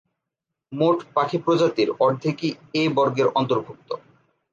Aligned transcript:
মোট 0.71 0.97
পাখি 1.15 1.37
প্রজাতির 1.37 1.89
অর্ধেকই 1.99 2.51
এ 2.73 2.83
বর্গের 2.95 3.27
অন্তর্ভুক্ত। 3.35 3.89